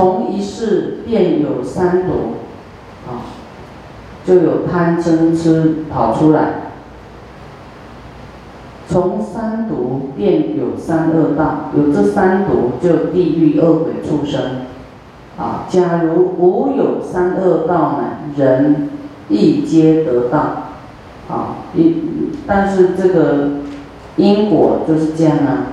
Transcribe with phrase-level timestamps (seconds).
[0.00, 2.36] 从一世便有三毒，
[3.06, 3.36] 啊，
[4.24, 6.70] 就有贪嗔痴跑出来。
[8.88, 14.40] 从三毒便有三恶道，有这三毒就地狱恶鬼畜生。
[15.38, 18.88] 啊，假如无有三恶道呢，人
[19.28, 20.38] 亦皆得道。
[21.28, 21.96] 啊，一
[22.46, 23.48] 但是这个
[24.16, 25.66] 因果就是这样啊。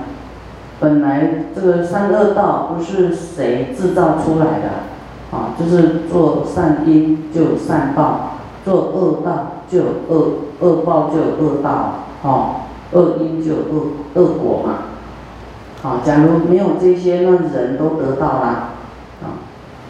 [0.80, 12.60] 本来这个三恶道不是谁制造出来的，啊，就是做善因就有善报，做恶道就有恶恶报就有恶道，哦，
[12.92, 14.74] 恶因就有恶恶果嘛。
[15.82, 18.70] 好，假如没有这些，那人都得到啦。
[19.22, 19.42] 啊，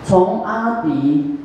[0.04, 1.36] 从阿鼻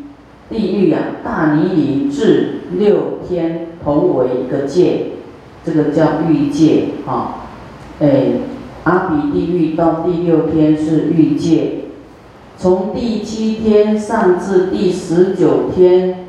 [0.50, 5.08] 地狱啊，大尼尼至六天同为一个界，
[5.66, 7.40] 这个叫欲界，哈，
[8.00, 8.32] 哎。
[8.84, 11.86] 阿鼻地狱到第六天是欲界，
[12.58, 16.28] 从第七天上至第十九天，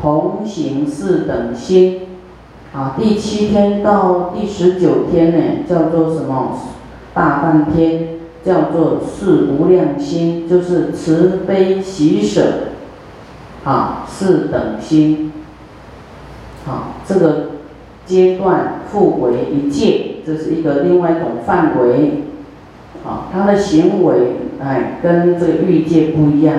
[0.00, 2.00] 同行四等心。
[2.72, 6.58] 啊，第七天到第十九天呢，叫做什么？
[7.14, 12.68] 大半天叫做四无量心，就是慈悲喜舍。
[13.64, 15.32] 啊，四等心。
[16.66, 17.50] 啊，这个
[18.04, 20.16] 阶段复为一界。
[20.30, 22.22] 这是一个另外一种范围，
[23.04, 26.54] 啊，他的行为哎跟这个欲界不一样，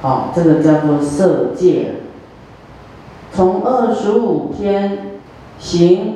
[0.00, 1.96] 好，这个叫做色界。
[3.32, 5.18] 从二十五天
[5.58, 6.14] 行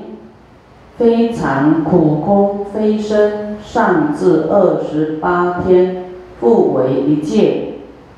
[0.96, 6.04] 非常苦空非身，上至二十八天
[6.40, 7.74] 复为一界，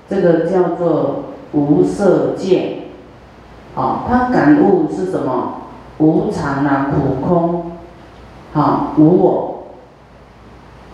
[0.08, 2.76] 这个叫做无色界。
[3.74, 5.54] 好，他感悟是什么？
[5.98, 7.71] 无常啊，苦空，
[8.54, 9.64] 好无我，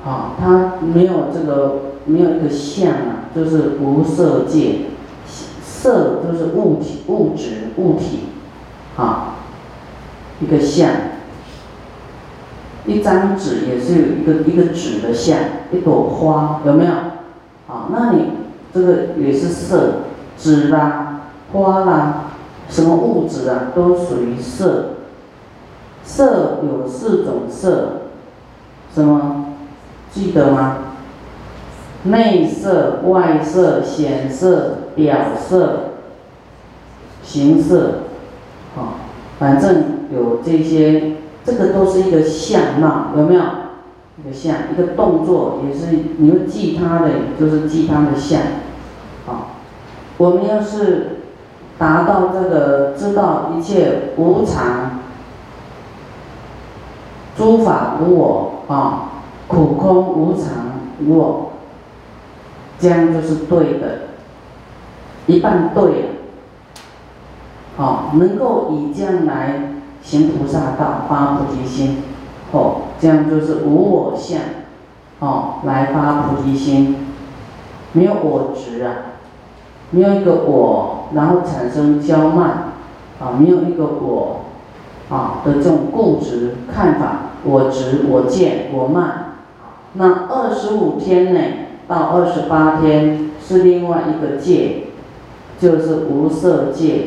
[0.05, 4.83] 好，它没有这个没有一个相啊，就是无色界，
[5.61, 8.21] 色就是物体物质物体，
[8.95, 9.35] 好，
[10.41, 10.89] 一个相，
[12.87, 15.39] 一张纸也是有一个一个纸的像，
[15.73, 16.93] 一朵花有没有？
[17.67, 18.25] 好，那你
[18.73, 20.03] 这个也是色，
[20.39, 21.23] 纸啦，
[21.53, 22.25] 花啦，
[22.69, 24.91] 什么物质啊，都属于色。
[26.09, 27.89] 色有四种色，
[28.95, 29.53] 什么
[30.11, 30.79] 记得吗？
[32.05, 35.91] 内色、外色、显色、表色、
[37.23, 37.91] 形色，
[38.75, 38.95] 好，
[39.39, 43.43] 反正有这些，这个都是一个相貌，有没有？
[44.17, 48.41] 一个相，一个动作也是，你要记它的，就是记它的相，
[49.27, 49.51] 好。
[50.17, 51.19] 我们要是
[51.77, 54.98] 达到这个，知道一切无常。
[57.39, 59.11] 诸法无我啊，
[59.47, 60.43] 苦空无常
[61.01, 61.53] 无我，
[62.81, 63.99] 这样就是对的，
[65.27, 66.09] 一半对了。
[67.77, 69.71] 好，能够以这样来
[70.03, 72.03] 行菩萨道，发菩提心，
[72.51, 74.41] 哦，这样就是无我相，
[75.21, 77.07] 哦，来发菩提心，
[77.93, 79.15] 没有我执啊，
[79.93, 82.73] 没有一个我，然后产生骄慢，
[83.21, 84.41] 啊，没有一个我，
[85.09, 87.27] 啊的这种固执看法。
[87.45, 89.35] 我执、我见、我慢，
[89.95, 94.89] 那二十五天内，到二十八天是另外一个界，
[95.59, 97.07] 就是无色界，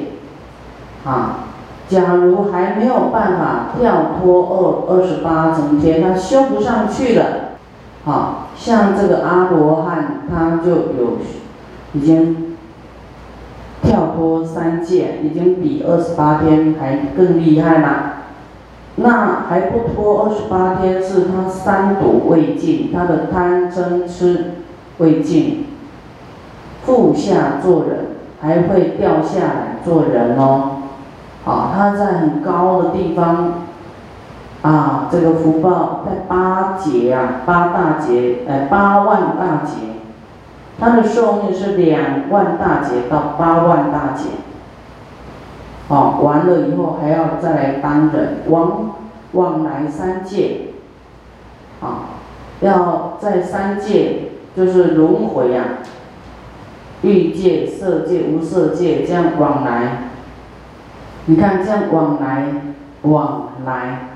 [1.05, 1.45] 啊，
[1.87, 7.25] 假如还没有办法跳脱二二十八层天，他修不上去了，
[8.05, 11.17] 啊，像这个阿罗汉，他就有
[11.93, 12.55] 已经
[13.83, 18.20] 跳脱三界，已经比二十八天还更厉害了。
[18.97, 24.55] 那还不脱二十八天，是他三毒未尽，他的贪嗔痴
[24.97, 25.65] 未尽，
[26.85, 30.81] 腹下做人还会掉下来做人哦。
[31.45, 33.63] 啊，他在很高的地方，
[34.61, 39.77] 啊，这个福报在八劫啊，八大劫，哎，八万大劫，
[40.79, 44.25] 他的寿命是两万大劫到八万大劫。
[45.91, 48.91] 哦，完了以后还要再来当人，往
[49.33, 50.67] 往来三界，
[51.81, 52.15] 啊，
[52.61, 55.79] 要在三界就是轮回啊，
[57.01, 60.03] 欲界、色界、无色界这样往来。
[61.25, 62.45] 你看这样往来
[63.01, 64.11] 往来，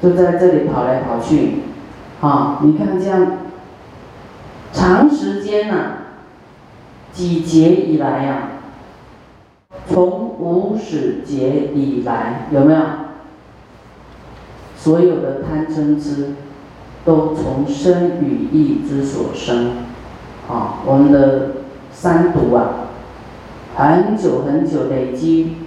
[0.00, 1.56] 就在这里跑来跑去，
[2.22, 3.32] 啊，你看这样
[4.72, 5.74] 长时间呐，
[7.12, 8.48] 几劫以来呀。
[9.88, 12.80] 从无始劫以来，有没有？
[14.76, 16.30] 所有的贪嗔痴，
[17.04, 19.84] 都从身语意之所生，
[20.50, 21.50] 啊，我们的
[21.92, 22.88] 三毒啊，
[23.76, 25.58] 很久很久累积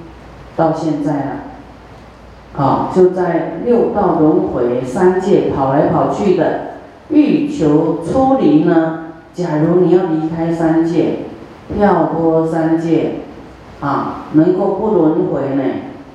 [0.57, 6.71] 到现在了，啊，就在六道轮回三界跑来跑去的，
[7.07, 9.05] 欲求出离呢？
[9.33, 11.19] 假如你要离开三界，
[11.73, 13.21] 跳脱三界，
[13.81, 15.63] 啊，能够不轮回呢？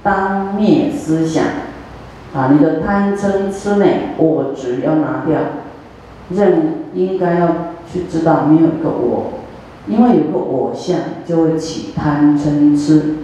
[0.03, 1.45] 当灭思想，
[2.35, 3.87] 啊，你的贪嗔痴呢，
[4.17, 5.39] 我执要拿掉，
[6.31, 7.49] 认应该要
[7.87, 9.33] 去知道没有一个我，
[9.87, 13.17] 因为有个我相就会起贪嗔痴，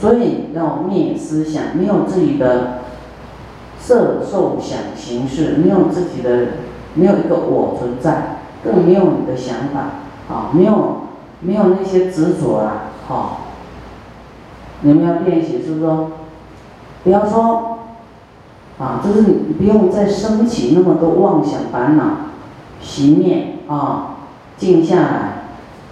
[0.00, 2.82] 所以要灭思想，没有自己的
[3.78, 6.46] 色受想行识，没有自己的，
[6.94, 11.01] 没有一个我存在，更没有你的想法，啊，没有
[11.42, 12.72] 没有那些执着啊，
[13.06, 13.38] 好。
[14.84, 16.10] 你们要练习，是不是说，
[17.04, 17.78] 不要说，
[18.80, 22.04] 啊，就是你不用再升起那么多妄想烦恼，
[22.82, 24.16] 熄灭啊，
[24.56, 25.32] 静下来，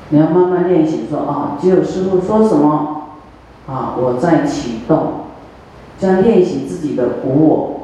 [0.08, 3.02] 你要慢慢练习说啊，只有师傅说什么，
[3.68, 5.12] 啊，我在启动，
[6.00, 7.76] 这样练习自己的无我。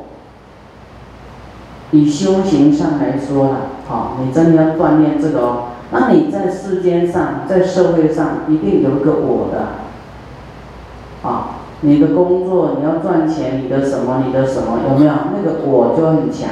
[1.92, 11.28] 以修行上来说了，好，你真的要锻炼这个哦，那你在世间上，在社会上一定有一个我的。
[11.28, 15.12] 啊，你的工作你要赚钱，你的什么，你的什么有没有？
[15.36, 16.50] 那个我就很强。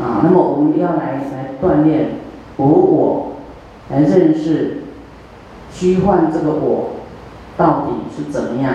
[0.00, 2.10] 啊，那么我们要来来锻炼
[2.56, 3.32] 无我，
[3.90, 4.82] 来认识
[5.72, 6.90] 虚幻这个我
[7.56, 8.74] 到底是怎么样？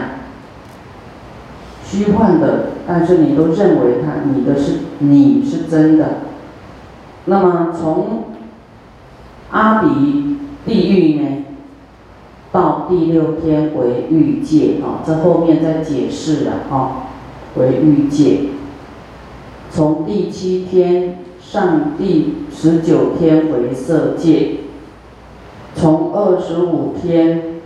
[1.85, 6.05] 虚幻的，但是你都认为它你的是你是真的。
[7.25, 8.23] 那么从
[9.53, 11.45] 阿鼻地狱呢？
[12.51, 17.07] 到第六天为欲界啊，这后面再解释了啊，
[17.55, 18.49] 为欲界。
[19.69, 24.57] 从第七天上第十九天为色界，
[25.75, 27.61] 从二十五天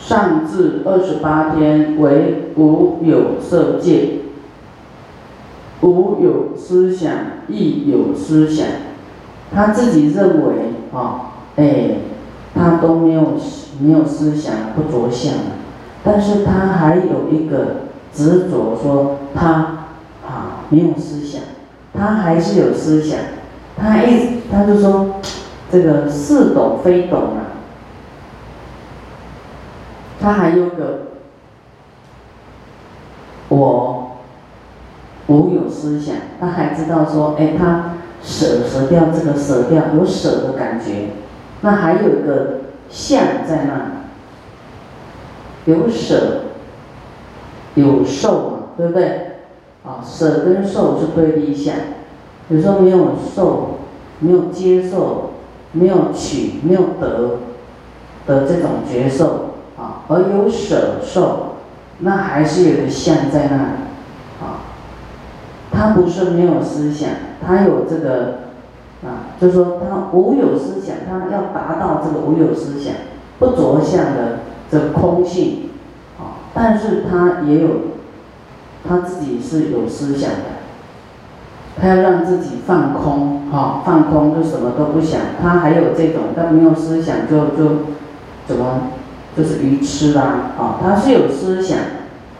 [0.00, 4.18] 上至二十八天为无有色界，
[5.80, 7.12] 无有思想
[7.48, 8.66] 亦有思想，
[9.54, 10.54] 他自己认为
[10.92, 11.96] 啊，哎。
[12.58, 13.34] 他都没有
[13.80, 15.34] 没有思想不着相
[16.02, 19.50] 但是他还有一个执着，说他
[20.26, 21.42] 啊没有思想，
[21.92, 23.18] 他还是有思想，
[23.76, 25.16] 他一他就说
[25.70, 27.60] 这个似懂非懂啊，
[30.18, 31.08] 他还有个
[33.50, 34.12] 我
[35.26, 37.96] 无有思想，他还知道说，哎，他
[38.26, 41.10] 舍舍掉这个舍掉有舍的感觉。
[41.60, 42.58] 那还有一个
[42.90, 44.02] 相在那，
[45.72, 46.42] 有舍，
[47.76, 49.30] 有受嘛，对不对？
[49.84, 51.74] 啊，舍跟受是对立相。
[52.48, 53.78] 有时候没有受，
[54.18, 55.30] 没有接受，
[55.72, 57.38] 没有取，没有得
[58.26, 61.54] 的这种觉受啊，而有舍受，
[62.00, 63.85] 那还是有个相在那里。
[65.76, 67.10] 他不是没有思想，
[67.46, 68.46] 他有这个。
[69.04, 72.94] 啊，就说他无有思想，他要达到这个无有思想、
[73.38, 74.38] 不着相的
[74.70, 75.68] 这空性，
[76.18, 77.68] 啊，但是他也有
[78.88, 80.46] 他自己是有思想的，
[81.78, 87.76] 他要让自己放空，哈，放空就什么都不想，他还有这种，但没有思想就就
[88.46, 88.88] 怎么
[89.36, 91.78] 就是愚痴啦，啊，他是有思想，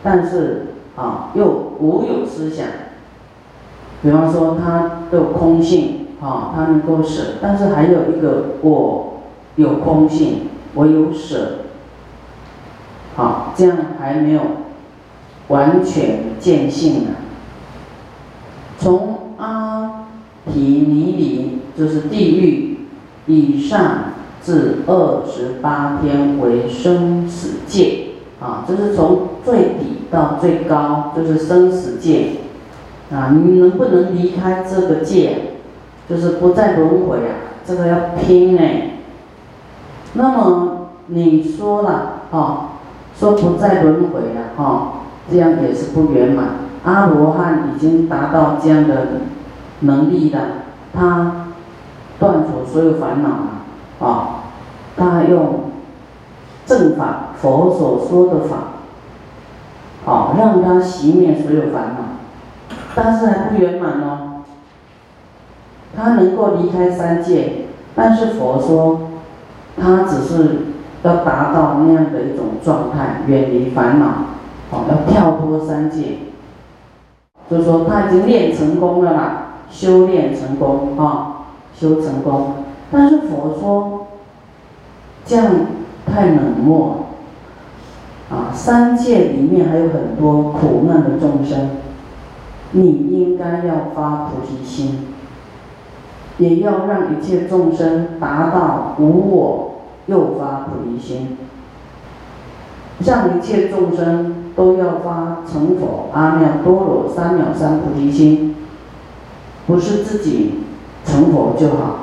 [0.03, 2.67] 但是啊又无有思想，
[4.03, 6.03] 比方说他的空性。
[6.19, 9.21] 啊，他能够舍，但是还有一个我
[9.57, 11.59] 有空性，我有舍，
[13.15, 14.41] 好，这样还没有
[15.49, 17.11] 完全见性呢。
[18.79, 20.07] 从阿
[20.51, 22.79] 提尼里就是地狱
[23.27, 28.07] 以上至二十八天为生死界，
[28.41, 32.31] 啊，就是从最底到最高就是生死界，
[33.13, 35.53] 啊，你能不能离开这个界？
[36.09, 38.63] 就是不再轮回啊，这个要拼呢。
[40.15, 42.69] 那么你说了哦，
[43.19, 46.47] 说不再轮回了哈，这样也是不圆满。
[46.85, 49.07] 阿罗汉已经达到这样的
[49.81, 50.41] 能力了，
[50.95, 51.49] 他
[52.21, 54.45] 断除所有烦恼了啊，
[54.97, 55.73] 他用
[56.65, 58.57] 正法佛所说的法，
[60.05, 62.06] 哦让他熄灭所有烦恼，
[62.97, 64.43] 但是还不圆满哦。
[65.95, 69.11] 他能够离开三界，但是佛说，
[69.81, 70.59] 他只是
[71.03, 74.07] 要达到那样的一种状态，远离烦恼，
[74.71, 76.19] 哦，要跳脱三界，
[77.49, 82.55] 就说他已经练成功了啦，修炼成功啊，修成功。
[82.91, 84.07] 但是佛说，
[85.25, 85.47] 这样
[86.07, 87.07] 太冷漠
[88.31, 88.53] 啊！
[88.53, 91.71] 三界里面还有很多苦难的众生，
[92.73, 95.07] 你应该要发菩提心，
[96.39, 101.39] 也要让一切众生达到无我，又发菩提心，
[103.05, 108.57] 让一切众生都要发成佛阿耨多罗三藐三菩提心，
[109.67, 110.65] 不是自己
[111.05, 112.01] 成佛就好。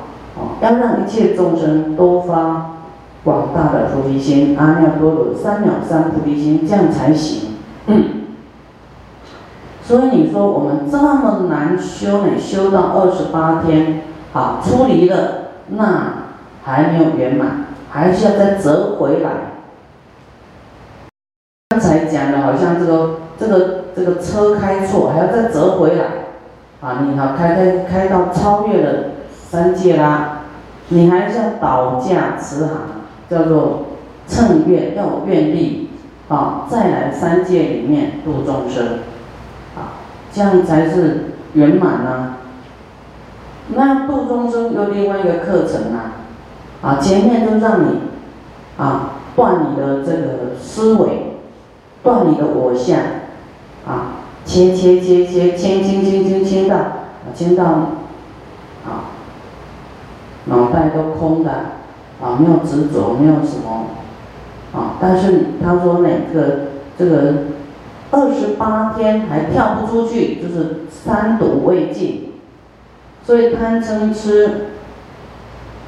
[0.62, 2.72] 要让一切众生都发
[3.24, 7.52] 广大的菩提心，阿耨多罗三藐三菩提心，这样才行。
[9.86, 12.40] 所以你说我们这么难修呢？
[12.40, 16.14] 修到二十八天，好出离了，那
[16.64, 19.30] 还没有圆满，还是要再折回来。
[21.70, 26.06] 刚才讲的好像这个这个这个车开错，还要再折回来，
[26.80, 29.04] 啊，你好开开开到超越了
[29.50, 30.40] 三界啦。
[30.90, 32.76] 你还是要倒驾慈航，
[33.30, 33.86] 叫做
[34.28, 35.90] 乘愿，要有愿力，
[36.28, 39.00] 啊，再来三界里面度众生，
[40.34, 42.38] 这样才是圆满呐。
[43.70, 46.26] 那度众生有另外一个课程啊，
[46.82, 48.00] 啊，前面都让你，
[48.78, 51.38] 啊，断你的这个思维，
[52.04, 53.00] 断你的我相，
[53.88, 56.76] 啊，切切切切，清清清清清到，
[57.34, 57.64] 清到，
[58.86, 59.14] 啊。
[60.46, 61.52] 脑袋都空的，
[62.22, 63.86] 啊，没有执着，没有什么，
[64.78, 66.42] 啊，但是他说哪，个
[67.00, 67.34] 这个
[68.14, 72.32] 二十八天还跳不出去，就是三毒未尽，
[73.26, 74.68] 所以贪嗔痴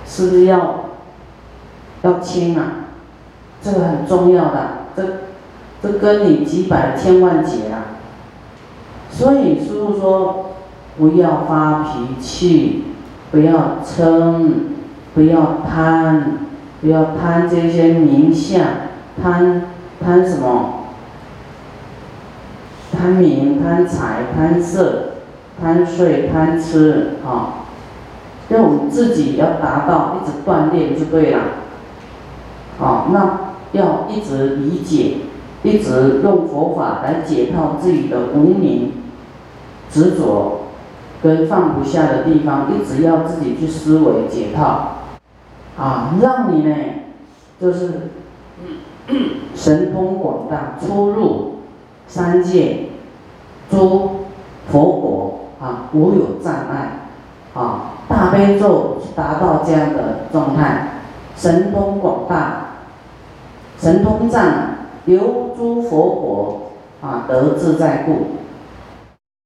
[0.05, 0.89] 是不是要
[2.01, 2.87] 要清啊？
[3.61, 5.03] 这个很重要的，这
[5.81, 8.01] 这跟你几百千万劫啊，
[9.09, 10.55] 所以师父说
[10.97, 12.81] 不要发脾气。
[13.31, 14.51] 不要嗔，
[15.13, 16.37] 不要贪，
[16.79, 18.61] 不要贪这些名相，
[19.21, 19.63] 贪
[19.99, 20.74] 贪什么？
[22.95, 25.15] 贪名、贪财、贪色、
[25.61, 27.65] 贪睡、贪吃啊！
[28.49, 31.39] 要我们自己要达到一直锻炼就对了。
[32.79, 33.39] 啊，那
[33.73, 35.17] 要一直理解，
[35.63, 38.93] 一直用佛法来解套自己的无名
[39.91, 40.61] 执着。
[41.23, 44.97] 跟放不下的地方，一直要自己去思维解套，
[45.75, 46.75] 啊，让你呢，
[47.59, 48.11] 就是
[49.55, 51.55] 神通广大，出入
[52.07, 52.84] 三界
[53.69, 54.09] 诸
[54.71, 57.09] 佛国啊，无有障碍，
[57.53, 60.87] 啊，大悲咒达到这样的状态，
[61.35, 62.65] 神通广大，
[63.79, 64.43] 神通藏
[65.05, 66.61] 游诸佛国
[67.01, 68.35] 啊，得自在故。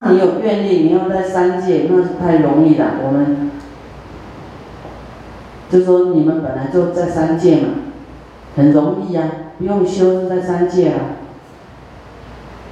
[0.10, 2.86] 你有愿力，你要在三界，那是太容易了。
[3.06, 3.52] 我们
[5.70, 7.68] 就说你们本来就在三界嘛，
[8.56, 9.24] 很容易呀，
[9.58, 11.00] 不用修就在三界了。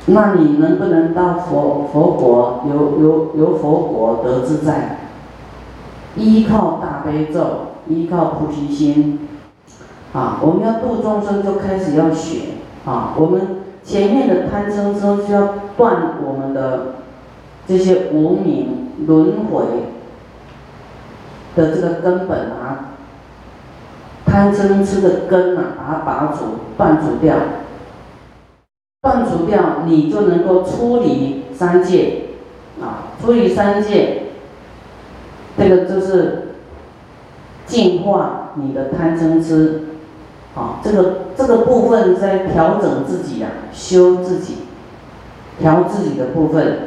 [0.08, 4.98] 那你能不能到佛佛国，有有有佛国得自在？
[6.16, 9.28] 依靠大悲咒，依靠菩提心，
[10.14, 12.40] 啊，我们要度众生就开始要学
[12.86, 13.14] 啊。
[13.18, 13.42] 我们
[13.84, 16.94] 前面的贪嗔痴需要断我们的。
[17.70, 19.66] 这些无名轮回
[21.54, 22.96] 的这个根本啊，
[24.26, 26.46] 贪嗔痴的根啊，把它拔除、
[26.78, 27.36] 断除掉，
[29.02, 32.24] 断除掉，你就能够出离三界
[32.82, 34.24] 啊，出离三界，
[35.58, 36.54] 这个就是
[37.66, 39.84] 净化你的贪嗔痴
[40.56, 44.58] 啊，这个这个部分在调整自己啊，修自己，
[45.60, 46.80] 调自己的部分。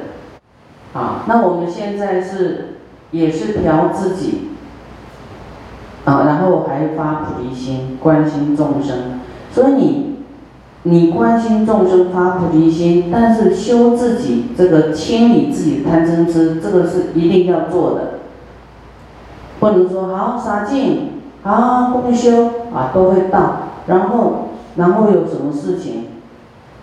[0.92, 2.78] 啊，那我们现在是
[3.12, 4.48] 也是调自己，
[6.04, 9.20] 啊，然后还发菩提心，关心众生。
[9.52, 10.09] 所以你，
[10.84, 18.20] 你关心众生发菩提心，但是修自己这个清理自己贪嗔痴，这个是一定要做的。
[19.58, 21.10] 不能说好洒净，
[21.42, 23.56] 好共修啊，都会到，
[23.86, 26.06] 然后然后有什么事情？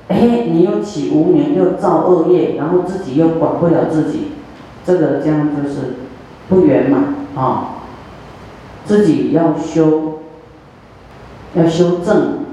[0.09, 4.33] 哎，你又起无名，又造恶业，然后自己又管不了自己，
[4.85, 5.95] 这个这样就是
[6.47, 7.69] 不圆满啊。
[8.85, 10.19] 自己要修，
[11.55, 12.45] 要修正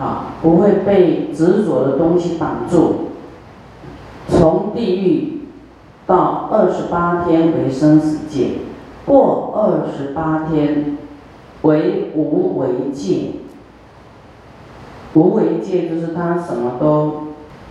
[0.00, 3.10] 啊，不会被执着的东西绑住。
[4.28, 5.42] 从地狱
[6.06, 8.52] 到二十八天为生死界，
[9.04, 10.96] 过二十八天
[11.62, 13.32] 为无为界。
[15.12, 17.12] 无为界就是他什么都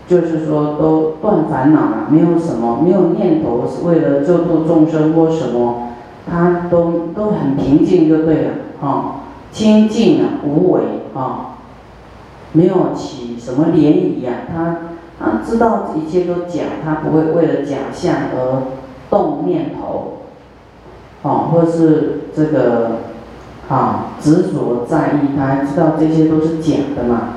[0.07, 5.93] 就是说都断烦恼了，没有什么，没有念头是为了救度众生或什么，
[6.29, 9.21] 他都都很平静就对了，哈，
[9.51, 10.81] 清净啊，无为
[11.15, 11.48] 啊，
[12.53, 14.77] 没有起什么涟漪啊，他
[15.19, 18.63] 他知道一切都假，他不会为了假象而
[19.09, 20.19] 动念头，
[21.23, 22.91] 哦，或是这个，
[23.69, 27.35] 啊，执着在意，他知道这些都是假的嘛。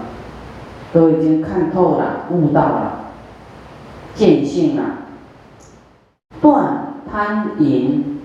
[0.94, 2.92] 都已经看透了，悟到了，
[4.14, 4.82] 见性了，
[6.38, 8.20] 断贪淫，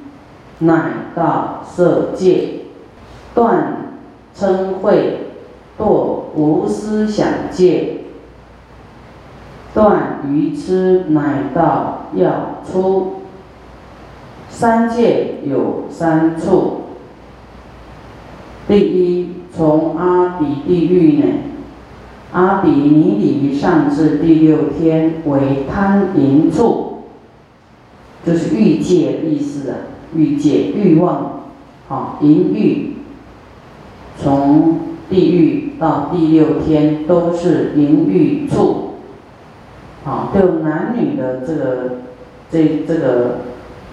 [0.59, 2.63] 乃到色界，
[3.33, 3.93] 断
[4.35, 4.93] 嗔恚，
[5.77, 5.85] 堕
[6.35, 7.99] 无思想界，
[9.73, 13.13] 断愚痴，乃道要出。
[14.49, 16.81] 三界有三处，
[18.67, 21.25] 第一从阿鼻地狱呢。
[22.31, 27.03] 阿比尼里上至第六天为贪淫处，
[28.25, 29.77] 就是欲界的意思啊，
[30.15, 31.43] 欲界欲望，
[31.87, 32.95] 啊，淫欲，
[34.17, 34.79] 从
[35.09, 38.95] 地狱到第六天都是淫欲处，
[40.05, 41.91] 啊，就男女的这个
[42.51, 43.39] 这这个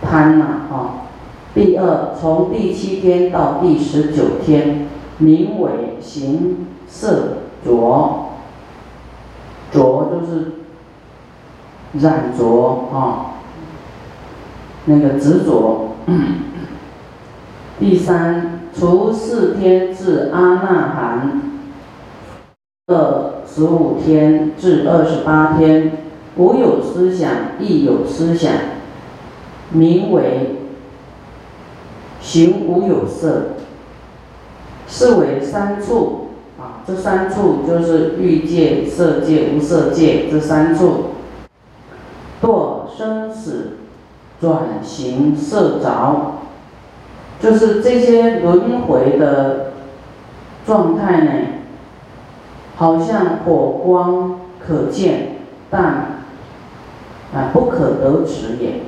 [0.03, 1.09] 贪呐，啊，
[1.55, 8.31] 第二从第七天到第十九天，名为行色浊。
[9.73, 10.53] 浊就是
[11.95, 13.43] 染浊啊，
[14.85, 15.95] 那个执着。
[17.81, 21.43] 第三，除四天至阿那含，
[22.89, 25.93] 二十五天至二十八天，
[26.37, 28.53] 无有思想，亦有思想，
[29.71, 30.57] 名为
[32.21, 33.53] 行无有色，
[34.89, 36.83] 是为三处啊。
[36.85, 41.11] 这三处就是欲界、色界、无色界这三处，
[42.43, 43.77] 堕生死
[44.41, 46.41] 转行色着，
[47.45, 49.73] 就是这些轮回的
[50.65, 51.31] 状态呢，
[52.77, 55.37] 好像火光可见，
[55.69, 55.85] 但
[57.35, 58.81] 啊不可得持也。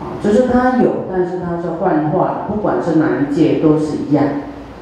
[0.00, 4.24] 啊，就是它有，但是它是幻化，不管是哪一界都是一样。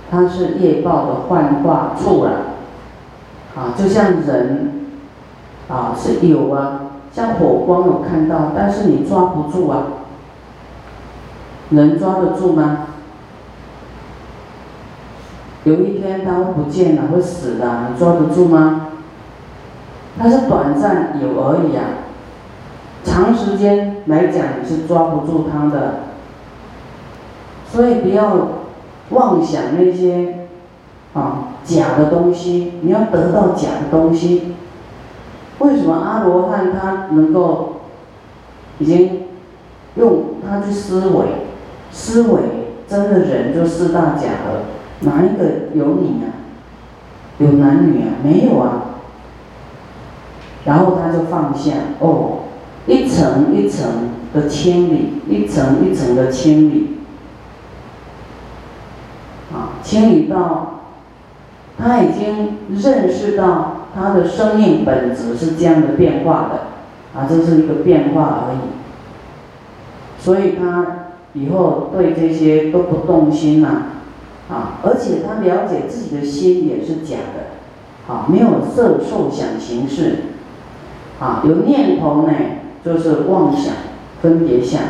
[0.09, 2.31] 它是业报的幻化处了，
[3.57, 4.91] 啊，就像人，
[5.69, 9.87] 啊是有啊，像火光有看到，但是你抓不住啊，
[11.75, 12.87] 能抓得住吗？
[15.65, 18.89] 有一天它会不见了，会死的，你抓得住吗？
[20.19, 21.85] 它是短暂有而已啊，
[23.05, 25.95] 长时间来讲你是抓不住它的，
[27.71, 28.49] 所以不要。
[29.11, 30.47] 妄想那些
[31.13, 34.55] 啊假的东西，你要得到假的东西。
[35.59, 37.83] 为什么阿罗汉他能够
[38.79, 39.25] 已经
[39.97, 41.27] 用他去思维，
[41.95, 42.41] 思维
[42.89, 44.65] 真的人就四大假了，
[45.01, 46.27] 哪一个有你啊？
[47.39, 48.19] 有男女啊？
[48.25, 48.83] 没有啊。
[50.65, 52.41] 然后他就放下，哦，
[52.87, 53.87] 一层一层
[54.35, 56.91] 的清理，一层一层的清理。
[59.83, 60.81] 清理到，
[61.79, 68.59] 他已经认识到他的生命本质是这样的变化的，啊，这是一个变化而已。
[70.19, 71.04] 所以他
[71.35, 73.69] 以后对这些都不动心了，
[74.49, 80.17] 啊，而且他了解自己的心也是假的，啊，没有色受想行识，
[81.21, 82.33] 啊，有念头呢
[82.85, 83.75] 就是妄想
[84.23, 84.81] 分别相，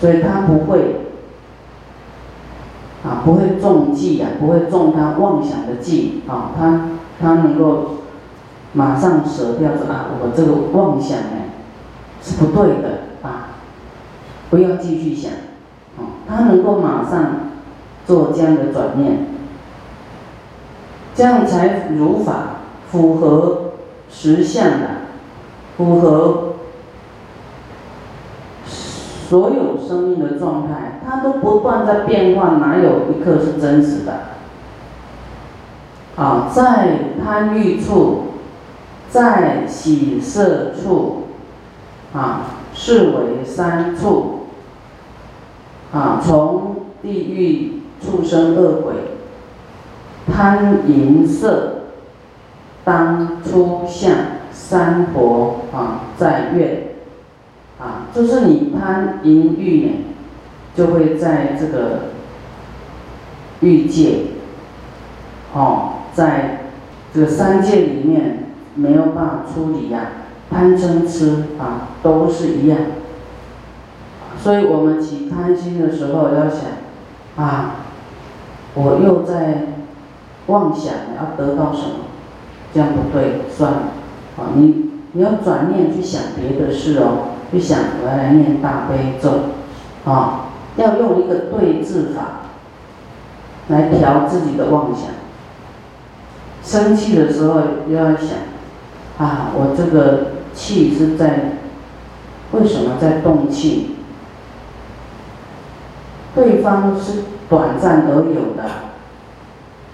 [0.00, 0.96] 所以他不会。
[3.06, 6.88] 啊，不会中计啊，不会中他妄想的计啊，他
[7.20, 7.96] 他能够
[8.72, 11.52] 马上舍掉说啊，我这个妄想呢
[12.22, 13.58] 是不对的啊，
[14.48, 15.32] 不要继续想，
[15.98, 17.50] 啊他能够马上
[18.06, 19.26] 做这样的转念，
[21.14, 23.72] 这样才如法符合
[24.10, 24.88] 实相的，
[25.76, 26.40] 符合。
[29.26, 34.20] 所有生命的状态，它都不断在变化，哪有一刻是真实的？
[36.14, 38.24] 啊，在贪欲处，
[39.08, 41.22] 在喜色处，
[42.12, 42.42] 啊，
[42.74, 44.43] 视为三处。
[45.94, 48.94] 啊，从地狱、畜生、恶鬼，
[50.26, 51.82] 贪淫色，
[52.82, 54.12] 当出相
[54.52, 56.82] 三佛啊，在愿。
[57.78, 59.92] 啊，就是你贪淫欲呢，
[60.74, 62.10] 就会在这个
[63.60, 64.22] 欲界，
[65.52, 66.62] 哦，在
[67.12, 70.08] 这个三界里面没有办法处理呀，
[70.50, 72.78] 贪嗔痴啊，都是一样。
[74.44, 76.68] 所以我们起贪心的时候要想，
[77.42, 77.76] 啊，
[78.74, 79.68] 我又在
[80.48, 81.94] 妄想要得到什么，
[82.74, 83.78] 这样不对，算了，
[84.36, 89.30] 啊，你你要转念去想别的事哦，去想我要来念大悲咒，
[90.04, 92.50] 啊，要用一个对治法
[93.68, 95.06] 来调自己的妄想。
[96.62, 98.36] 生气的时候又要想，
[99.16, 101.60] 啊，我这个气是在
[102.52, 103.93] 为什么在动气？
[106.34, 108.64] 对方是短暂而有的，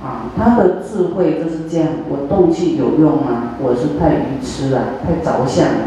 [0.02, 1.88] 啊，他的智慧就是这样。
[2.08, 3.56] 我动气有用吗？
[3.60, 5.80] 我是太愚痴了，太着相了，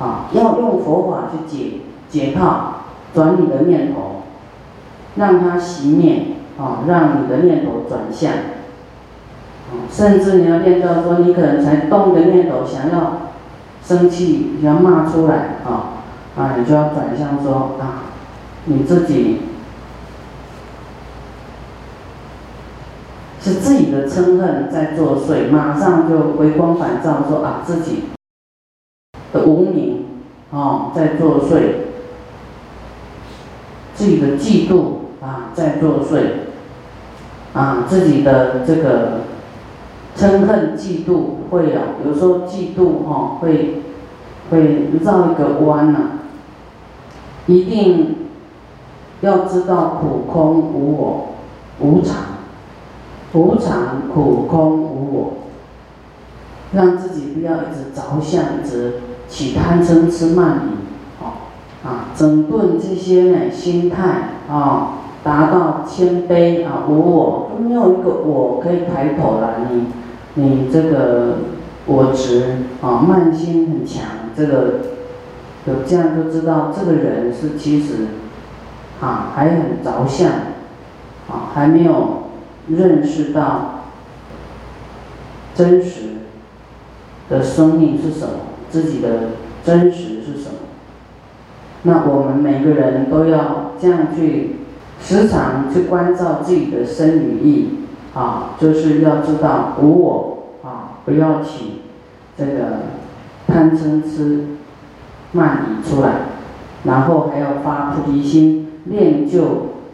[0.00, 2.82] 啊，要用佛法去解解套，
[3.14, 4.22] 转你的念头，
[5.14, 13.30] 让它熄灭，啊，让你的念头转向，啊，甚至你要练到说，你可能才动个念头，想要
[13.84, 16.02] 生气，想要骂出来，啊，
[16.36, 18.10] 啊，你就要转向说啊。
[18.66, 19.40] 你自己
[23.42, 28.04] 是自己的嗔恨在作祟，马上就回光返照，说啊自己
[29.34, 30.06] 的无名
[30.50, 31.60] 啊在作祟，
[33.94, 36.22] 自己的嫉妒啊在作祟，
[37.52, 39.20] 啊自己的这个
[40.16, 43.82] 嗔恨嫉妒会有，有时候嫉妒哈会
[44.50, 45.98] 会绕一个弯呐，
[47.46, 48.23] 一定。
[49.24, 51.26] 要知道苦空无我，
[51.80, 52.16] 无常，
[53.32, 55.32] 无常苦空无我，
[56.72, 58.94] 让自己不要一直着相，一直
[59.28, 61.48] 起贪嗔痴慢疑，哦，
[61.84, 69.54] 啊，整顿这些呢心态啊，达到谦卑啊，无我，都没有一个我可以抬头了。
[69.70, 69.86] 你，
[70.34, 71.38] 你这个
[71.86, 74.04] 我执啊，慢心很强，
[74.36, 74.80] 这个
[75.66, 78.06] 有这样就知道这个人是其实。
[79.04, 80.30] 啊，还很着相，
[81.28, 82.22] 啊，还没有
[82.68, 83.84] 认识到
[85.54, 86.00] 真实
[87.28, 88.32] 的生命是什么，
[88.70, 90.56] 自己的真实是什么。
[91.82, 94.60] 那我们每个人都要这样去
[94.98, 97.80] 时常去关照自己的身与意，
[98.14, 101.82] 啊，就是要知道无我，啊，不要起
[102.38, 102.52] 这个
[103.48, 104.46] 贪嗔痴
[105.32, 106.12] 慢疑出来，
[106.84, 108.63] 然后还要发菩提心。
[108.84, 109.42] 练就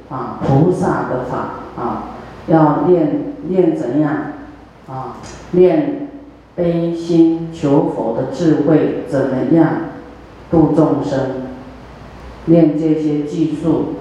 [0.09, 4.12] 啊菩萨的法啊，要练练怎样
[4.88, 5.16] 啊？
[5.53, 6.09] 练
[6.57, 9.68] 悲心求佛的智慧，怎么样
[10.50, 11.48] 度众生？
[12.46, 13.94] 练这些技术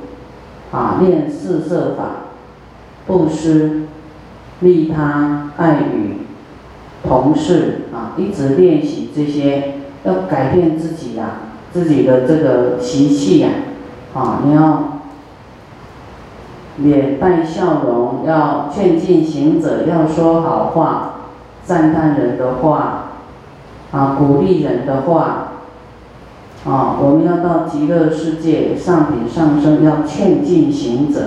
[0.71, 2.31] 啊，练四摄法，
[3.05, 3.83] 布施、
[4.61, 6.21] 利他、爱语、
[7.07, 13.49] 同事啊，一直练习这些，要改变自己呀，自己的这个习气呀。
[13.49, 13.68] 啊，
[14.13, 14.83] 啊你要
[16.77, 21.11] 脸带笑容，要劝进行者，要说好话，
[21.63, 23.03] 赞叹人的话，
[23.91, 25.49] 啊，鼓励人的话，
[26.65, 31.21] 啊，我们要到极乐世界上品上升，要劝进行者。